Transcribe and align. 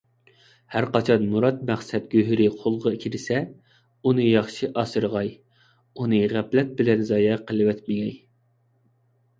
ھەرقاچان 0.75 1.25
مۇراد- 1.33 1.59
مەقسەت 1.69 2.07
گۆھىرى 2.13 2.47
قولغا 2.63 2.93
كىرسە، 3.03 3.39
ئۇنى 4.03 4.27
ياخشى 4.31 4.71
ئاسرىغاي، 4.73 5.31
ئۇنى 5.99 6.25
غەپلەت 6.35 6.75
بىلەن 6.83 7.07
زايە 7.13 7.39
قىلىۋەتمىگەي. 7.51 8.19